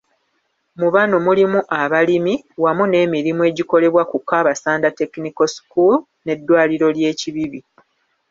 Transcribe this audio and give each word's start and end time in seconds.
Mu 0.79 0.87
bano 0.95 1.15
mulimu 1.25 1.59
abalimi 1.81 2.33
wamu 2.63 2.83
n'emirimu 2.87 3.41
egikolebwa 3.49 4.03
ku 4.11 4.17
Kabasanda 4.29 4.93
Technical 4.99 5.49
School, 5.57 5.95
n'eddwaliro 6.23 6.87
lye 6.97 7.07
e 7.13 7.15
Kibibi. 7.19 7.59